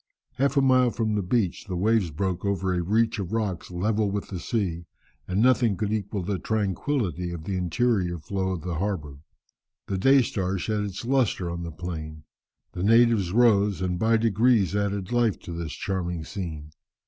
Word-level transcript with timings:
Half 0.39 0.57
a 0.57 0.63
mile 0.63 0.89
from 0.89 1.13
the 1.13 1.21
beach, 1.21 1.65
the 1.67 1.75
waves 1.75 2.09
broke 2.09 2.43
over 2.43 2.73
a 2.73 2.81
reach 2.81 3.19
of 3.19 3.33
rocks 3.33 3.69
level 3.69 4.09
with 4.09 4.29
the 4.29 4.39
sea, 4.39 4.85
and 5.27 5.43
nothing 5.43 5.77
could 5.77 5.93
equal 5.93 6.23
the 6.23 6.39
tranquillity 6.39 7.29
of 7.31 7.43
the 7.43 7.55
interior 7.55 8.17
flow 8.17 8.49
of 8.49 8.63
the 8.63 8.79
harbour. 8.79 9.19
The 9.85 9.99
day 9.99 10.23
star 10.23 10.57
shed 10.57 10.85
its 10.85 11.05
lustre 11.05 11.51
on 11.51 11.61
the 11.61 11.71
plain; 11.71 12.23
the 12.71 12.81
natives 12.81 13.31
rose, 13.31 13.79
and 13.79 13.99
by 13.99 14.17
degrees 14.17 14.75
added 14.75 15.11
life 15.11 15.37
to 15.41 15.51
this 15.51 15.73
charming 15.73 16.23
scene. 16.23 16.71